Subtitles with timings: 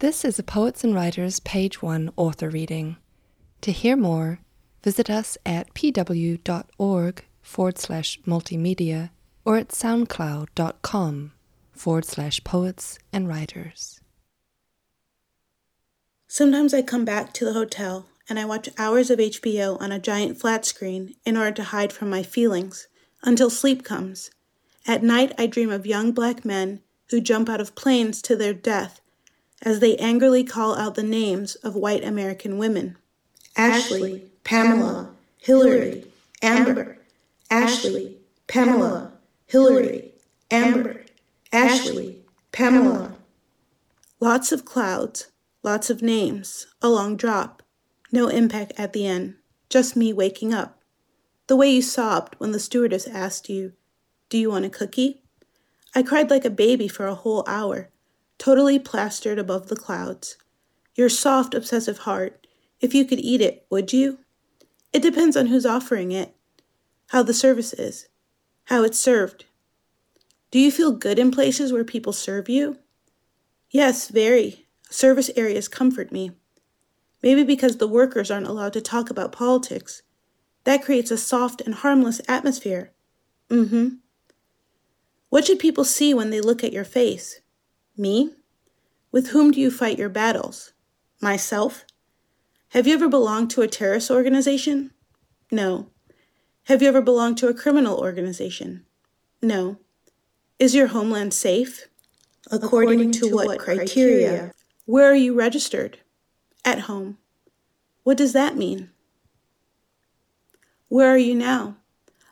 [0.00, 2.96] This is a Poets and Writers Page 1 author reading.
[3.60, 4.40] To hear more,
[4.82, 9.10] visit us at pw.org forward slash multimedia
[9.44, 11.32] or at soundcloud.com
[11.72, 14.00] forward slash poets and writers.
[16.26, 19.98] Sometimes I come back to the hotel and I watch hours of HBO on a
[19.98, 22.88] giant flat screen in order to hide from my feelings
[23.22, 24.30] until sleep comes.
[24.86, 26.80] At night, I dream of young black men
[27.10, 28.99] who jump out of planes to their death
[29.62, 32.96] as they angrily call out the names of white American women
[33.56, 36.04] Ashley, Pamela, Hillary,
[36.40, 36.98] Amber,
[37.50, 39.12] Ashley, Pamela,
[39.46, 40.12] Hillary,
[40.50, 41.04] Amber,
[41.52, 43.16] Ashley, Pamela.
[44.20, 45.28] Lots of clouds,
[45.62, 47.62] lots of names, a long drop,
[48.12, 49.34] no impact at the end,
[49.68, 50.80] just me waking up.
[51.48, 53.72] The way you sobbed when the stewardess asked you,
[54.28, 55.22] Do you want a cookie?
[55.94, 57.90] I cried like a baby for a whole hour
[58.40, 60.38] totally plastered above the clouds.
[60.96, 62.46] Your soft, obsessive heart,
[62.80, 64.18] if you could eat it, would you?
[64.92, 66.34] It depends on who's offering it,
[67.08, 68.08] how the service is,
[68.64, 69.44] how it's served.
[70.50, 72.78] Do you feel good in places where people serve you?
[73.70, 74.66] Yes, very.
[74.88, 76.32] Service areas comfort me.
[77.22, 80.02] Maybe because the workers aren't allowed to talk about politics.
[80.64, 82.92] That creates a soft and harmless atmosphere.
[83.50, 83.88] Mm hmm.
[85.28, 87.39] What should people see when they look at your face?
[88.00, 88.30] Me?
[89.12, 90.72] With whom do you fight your battles?
[91.20, 91.84] Myself?
[92.70, 94.92] Have you ever belonged to a terrorist organization?
[95.52, 95.88] No.
[96.64, 98.86] Have you ever belonged to a criminal organization?
[99.42, 99.76] No.
[100.58, 101.88] Is your homeland safe?
[102.50, 104.28] According, According to, to, what, what criteria?
[104.28, 104.54] criteria?
[104.86, 105.98] Where are you registered?
[106.64, 107.18] At home.
[108.02, 108.88] What does that mean?
[110.88, 111.76] Where are you now?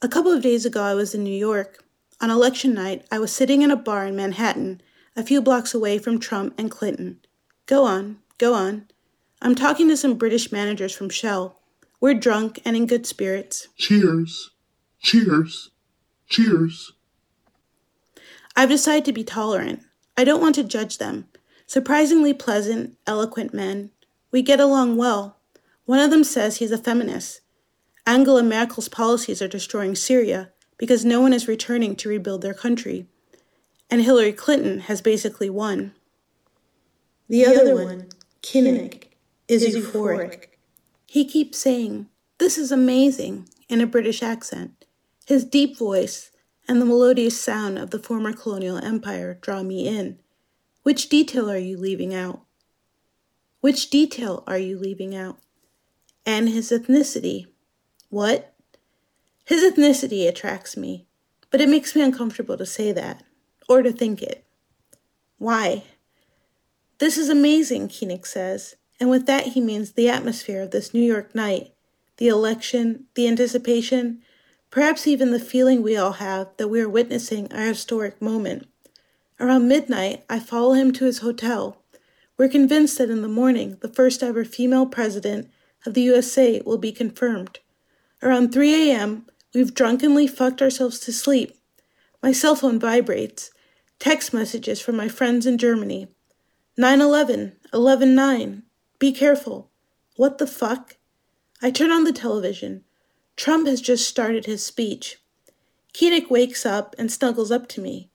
[0.00, 1.84] A couple of days ago, I was in New York.
[2.18, 4.80] On election night, I was sitting in a bar in Manhattan
[5.20, 7.20] a few blocks away from Trump and Clinton.
[7.66, 8.86] Go on, go on.
[9.42, 11.60] I'm talking to some British managers from Shell.
[12.00, 13.68] We're drunk and in good spirits.
[13.76, 14.50] Cheers.
[15.02, 15.70] Cheers.
[16.26, 16.92] Cheers.
[18.56, 19.82] I've decided to be tolerant.
[20.16, 21.28] I don't want to judge them.
[21.66, 23.90] Surprisingly pleasant, eloquent men.
[24.30, 25.36] We get along well.
[25.84, 27.42] One of them says he's a feminist.
[28.06, 33.06] Angela Merkel's policies are destroying Syria because no one is returning to rebuild their country
[33.90, 35.92] and Hillary Clinton has basically won.
[37.28, 38.08] The, the other, other one,
[38.42, 39.04] Kinnick,
[39.48, 39.92] is, is euphoric.
[39.92, 40.46] euphoric.
[41.06, 42.08] He keeps saying,
[42.38, 44.84] This is amazing, in a British accent.
[45.26, 46.30] His deep voice
[46.68, 50.18] and the melodious sound of the former colonial empire draw me in.
[50.82, 52.42] Which detail are you leaving out?
[53.60, 55.38] Which detail are you leaving out?
[56.24, 57.46] And his ethnicity.
[58.08, 58.54] What?
[59.44, 61.06] His ethnicity attracts me,
[61.50, 63.22] but it makes me uncomfortable to say that
[63.70, 64.44] or to think it.
[65.38, 65.84] Why?
[66.98, 71.00] This is amazing, Koenig says, and with that he means the atmosphere of this New
[71.00, 71.72] York night,
[72.16, 74.22] the election, the anticipation,
[74.70, 78.66] perhaps even the feeling we all have that we are witnessing a historic moment.
[79.38, 81.80] Around midnight, I follow him to his hotel.
[82.36, 85.48] We're convinced that in the morning, the first ever female president
[85.86, 87.60] of the USA will be confirmed.
[88.20, 91.56] Around 3 a.m., we've drunkenly fucked ourselves to sleep.
[92.20, 93.50] My cell phone vibrates,
[94.00, 96.08] Text messages from my friends in Germany.
[96.78, 98.62] 911, 11 11 9,
[98.98, 99.70] Be careful.
[100.16, 100.96] What the fuck?
[101.60, 102.84] I turn on the television.
[103.36, 105.18] Trump has just started his speech.
[105.92, 108.08] Koenig wakes up and snuggles up to me.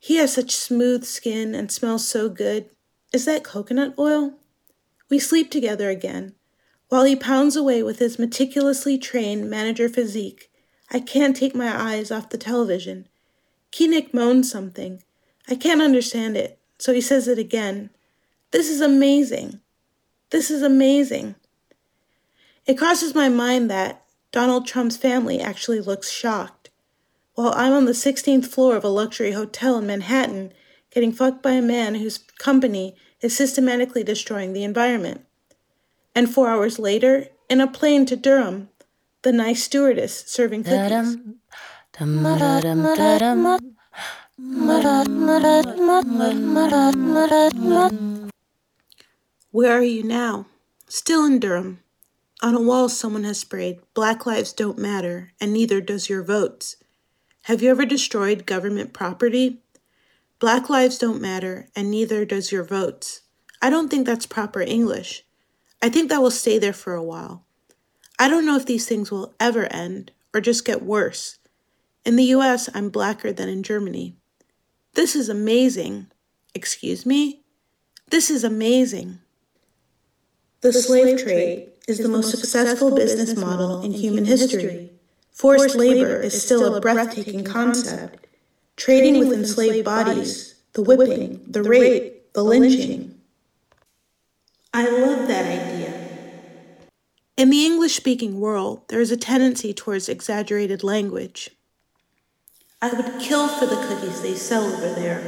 [0.00, 2.68] He has such smooth skin and smells so good.
[3.12, 4.34] Is that coconut oil?
[5.08, 6.34] We sleep together again.
[6.88, 10.50] While he pounds away with his meticulously trained manager physique,
[10.90, 13.06] I can't take my eyes off the television.
[13.76, 15.02] Koenig moans something.
[15.48, 17.90] I can't understand it, so he says it again.
[18.50, 19.60] This is amazing.
[20.30, 21.34] This is amazing.
[22.64, 26.70] It crosses my mind that Donald Trump's family actually looks shocked.
[27.34, 30.52] While I'm on the 16th floor of a luxury hotel in Manhattan,
[30.90, 35.24] getting fucked by a man whose company is systematically destroying the environment.
[36.14, 38.70] And four hours later, in a plane to Durham,
[39.22, 41.16] the nice stewardess serving cookies.
[49.50, 50.46] Where are you now?
[50.88, 51.80] Still in Durham.
[52.42, 56.76] On a wall, someone has sprayed, Black lives don't matter, and neither does your votes.
[57.44, 59.62] Have you ever destroyed government property?
[60.38, 63.22] Black lives don't matter, and neither does your votes.
[63.62, 65.24] I don't think that's proper English.
[65.80, 67.44] I think that will stay there for a while.
[68.18, 71.38] I don't know if these things will ever end or just get worse.
[72.06, 74.14] In the US, I'm blacker than in Germany.
[74.94, 76.06] This is amazing.
[76.54, 77.42] Excuse me?
[78.10, 79.18] This is amazing.
[80.60, 84.92] The slave trade is the most successful business model in human history.
[85.32, 88.28] Forced labor is still a breathtaking concept.
[88.76, 93.20] Trading with enslaved bodies, the whipping, the rape, the lynching.
[94.72, 95.92] I love that idea.
[97.36, 101.50] In the English speaking world, there is a tendency towards exaggerated language.
[102.82, 105.22] I would kill for the cookies they sell over there.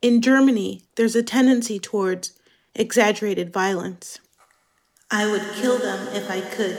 [0.00, 2.32] In Germany, there's a tendency towards
[2.74, 4.18] exaggerated violence.
[5.10, 6.78] I would kill them if I could.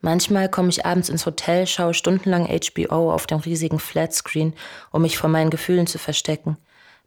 [0.00, 4.54] Manchmal komme ich abends ins Hotel, schaue stundenlang HBO auf dem riesigen Flatscreen,
[4.92, 6.56] um mich vor meinen Gefühlen zu verstecken,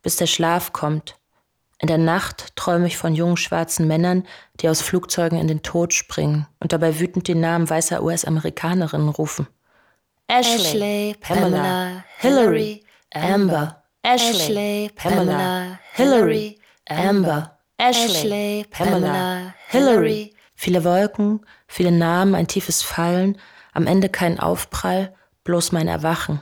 [0.02, 1.16] bis der Schlaf kommt
[1.80, 4.26] in der Nacht träume ich von jungen schwarzen Männern,
[4.60, 9.48] die aus Flugzeugen in den Tod springen und dabei wütend den Namen weißer US-Amerikanerinnen rufen.
[10.28, 12.84] Ashley, Pamela, Hillary,
[13.14, 13.84] Amber.
[14.02, 16.60] Ashley, Pamela, Hillary,
[16.90, 17.60] Amber.
[17.78, 20.34] Ashley, Pamela, Hillary.
[20.56, 23.38] Viele Wolken, viele Namen, ein tiefes Fallen,
[23.74, 25.14] am Ende kein Aufprall,
[25.44, 26.42] bloß mein Erwachen.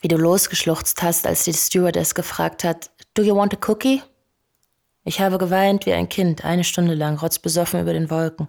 [0.00, 4.02] Wie du losgeschluchzt hast, als die Stewardess gefragt hat, Do you want a cookie?
[5.04, 8.48] Ich habe geweint wie ein Kind, eine Stunde lang, rotzbesoffen über den Wolken.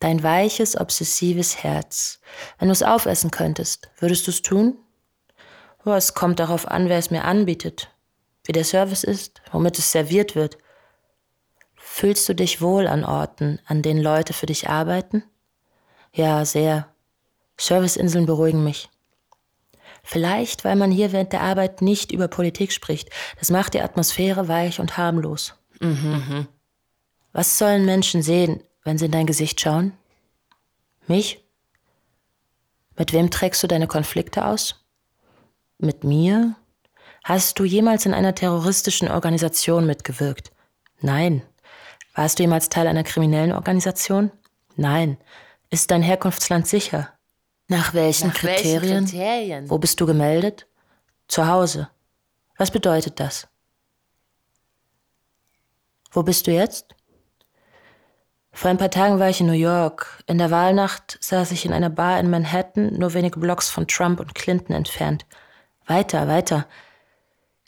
[0.00, 2.20] Dein weiches, obsessives Herz.
[2.58, 4.76] Wenn du es aufessen könntest, würdest du es tun?
[5.84, 7.90] Oh, es kommt darauf an, wer es mir anbietet,
[8.44, 10.58] wie der Service ist, womit es serviert wird.
[11.74, 15.24] Fühlst du dich wohl an Orten, an denen Leute für dich arbeiten?
[16.12, 16.88] Ja, sehr.
[17.58, 18.88] Serviceinseln beruhigen mich.
[20.06, 23.08] Vielleicht, weil man hier während der Arbeit nicht über Politik spricht.
[23.38, 25.54] Das macht die Atmosphäre weich und harmlos.
[25.80, 26.46] Mhm.
[27.32, 29.94] Was sollen Menschen sehen, wenn sie in dein Gesicht schauen?
[31.06, 31.42] Mich?
[32.96, 34.84] Mit wem trägst du deine Konflikte aus?
[35.78, 36.54] Mit mir?
[37.24, 40.52] Hast du jemals in einer terroristischen Organisation mitgewirkt?
[41.00, 41.42] Nein.
[42.14, 44.30] Warst du jemals Teil einer kriminellen Organisation?
[44.76, 45.16] Nein.
[45.70, 47.08] Ist dein Herkunftsland sicher?
[47.68, 48.82] Nach welchen, Nach Kriterien?
[48.82, 49.70] welchen Kriterien?
[49.70, 50.66] Wo bist du gemeldet?
[51.28, 51.88] Zu Hause.
[52.58, 53.48] Was bedeutet das?
[56.12, 56.94] Wo bist du jetzt?
[58.52, 60.22] Vor ein paar Tagen war ich in New York.
[60.26, 64.20] In der Wahlnacht saß ich in einer Bar in Manhattan, nur wenige Blocks von Trump
[64.20, 65.26] und Clinton entfernt.
[65.86, 66.66] Weiter, weiter.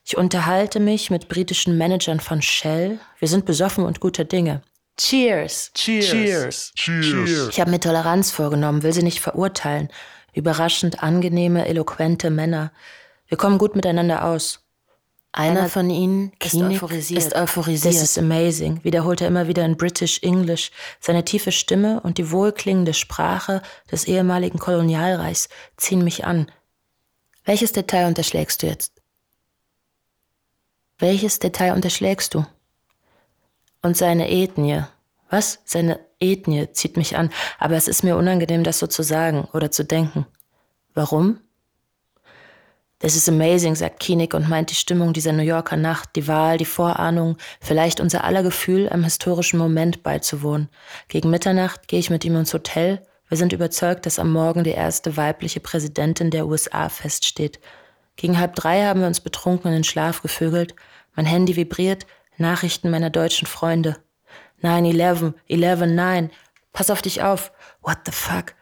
[0.04, 3.00] Ich unterhalte mich mit britischen Managern von Shell.
[3.18, 4.62] Wir sind besoffen und guter Dinge.
[4.96, 5.70] Cheers.
[5.74, 6.06] Cheers.
[6.06, 6.72] Cheers.
[6.74, 7.48] Cheers.
[7.50, 9.88] Ich habe mir Toleranz vorgenommen, will sie nicht verurteilen.
[10.32, 12.72] Überraschend angenehme, eloquente Männer.
[13.28, 14.60] Wir kommen gut miteinander aus.
[15.32, 17.22] Einer, Einer von ihnen ist euphorisiert.
[17.22, 17.92] ist euphorisiert.
[17.92, 20.70] This is amazing, wiederholt er immer wieder in British English.
[20.98, 23.60] Seine tiefe Stimme und die wohlklingende Sprache
[23.90, 26.50] des ehemaligen Kolonialreichs ziehen mich an.
[27.44, 28.94] Welches Detail unterschlägst du jetzt?
[30.98, 32.46] Welches Detail unterschlägst du?
[33.86, 34.82] Und seine Ethnie.
[35.30, 35.60] Was?
[35.64, 37.30] Seine Ethnie zieht mich an,
[37.60, 40.26] aber es ist mir unangenehm, das so zu sagen oder zu denken.
[40.94, 41.38] Warum?
[42.98, 46.58] This is amazing, sagt Kienig und meint die Stimmung dieser New Yorker Nacht, die Wahl,
[46.58, 50.68] die Vorahnung, vielleicht unser aller Gefühl, einem historischen Moment beizuwohnen.
[51.06, 53.06] Gegen Mitternacht gehe ich mit ihm ins Hotel.
[53.28, 57.60] Wir sind überzeugt, dass am Morgen die erste weibliche Präsidentin der USA feststeht.
[58.16, 60.74] Gegen halb drei haben wir uns betrunken in den Schlaf gevögelt.
[61.14, 62.04] Mein Handy vibriert,
[62.38, 63.96] Nachrichten meiner deutschen Freunde.
[64.62, 66.30] 9-11, 11-9,
[66.72, 67.52] pass auf dich auf.
[67.82, 68.54] What the fuck?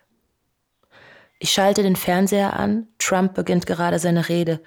[1.38, 4.60] Ich schalte den Fernseher an, Trump beginnt gerade seine Rede.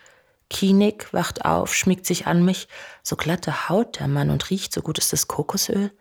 [0.49, 2.67] Kienig wacht auf, schmiegt sich an mich.
[3.03, 5.91] So glatte Haut der Mann und riecht so gut ist das Kokosöl.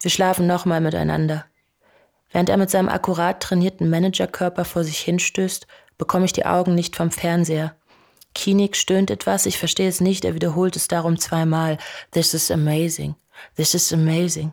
[0.00, 1.46] Wir schlafen nochmal miteinander.
[2.30, 5.66] Während er mit seinem akkurat trainierten Managerkörper vor sich hinstößt,
[5.98, 7.76] bekomme ich die Augen nicht vom Fernseher.
[8.34, 11.78] Kienig stöhnt etwas, ich verstehe es nicht, er wiederholt es darum zweimal.
[12.10, 13.14] This is amazing.
[13.56, 14.52] This is amazing.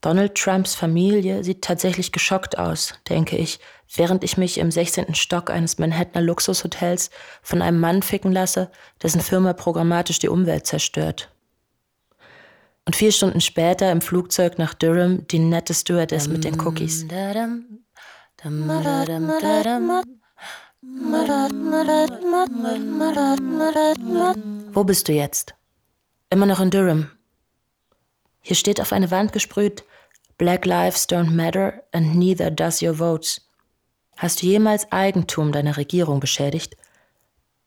[0.00, 3.58] Donald Trumps Familie sieht tatsächlich geschockt aus, denke ich,
[3.94, 5.14] während ich mich im 16.
[5.14, 7.10] Stock eines Manhattaner Luxushotels
[7.42, 8.70] von einem Mann ficken lasse,
[9.02, 11.30] dessen Firma programmatisch die Umwelt zerstört.
[12.84, 17.04] Und vier Stunden später im Flugzeug nach Durham die nette Stewardess mit den Cookies.
[24.72, 25.54] Wo bist du jetzt?
[26.30, 27.10] Immer noch in Durham.
[28.40, 29.84] Hier steht auf eine Wand gesprüht,
[30.38, 33.40] Black Lives don't matter and neither does your votes.
[34.16, 36.76] Hast du jemals Eigentum deiner Regierung beschädigt?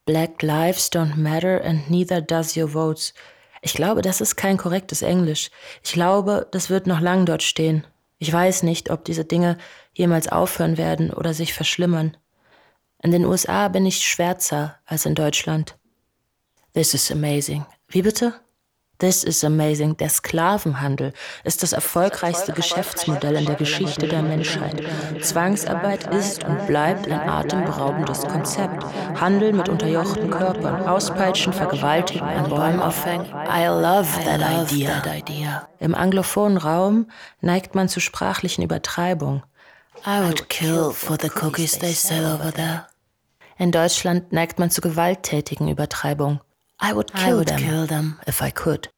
[0.06, 3.14] Black Lives don't matter and neither does your votes.
[3.62, 5.52] Ich glaube, das ist kein korrektes Englisch.
[5.84, 7.86] Ich glaube, das wird noch lang dort stehen.
[8.18, 9.58] Ich weiß nicht, ob diese Dinge
[9.94, 12.16] jemals aufhören werden oder sich verschlimmern.
[13.02, 15.78] In den USA bin ich schwärzer als in Deutschland.
[16.74, 17.66] This is amazing.
[17.88, 18.34] Wie bitte?
[19.00, 19.96] This is amazing.
[19.96, 21.14] Der Sklavenhandel
[21.46, 24.84] ist das erfolgreichste Geschäftsmodell in der Geschichte der Menschheit.
[25.22, 28.84] Zwangsarbeit ist und bleibt ein atemberaubendes Konzept.
[29.16, 33.28] Handel mit unterjochten Körpern, Auspeitschen, Vergewaltigen, an Bäumen aufhängen.
[33.48, 35.70] I love that idea.
[35.80, 39.44] Im anglophonen Raum neigt man zu sprachlichen Übertreibungen.
[40.06, 42.89] I would kill for the cookies they sell over there.
[43.60, 46.40] In Deutschland neigt man zu gewalttätigen Übertreibungen.
[46.82, 48.90] I would kill, I would them, kill them if I could.